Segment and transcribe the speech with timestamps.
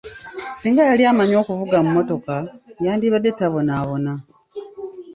[0.59, 2.35] Singa yali amanyi okuvuga mmotoka,
[2.85, 4.13] yandibadde tabonabona.